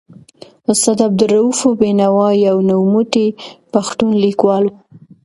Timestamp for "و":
4.67-4.73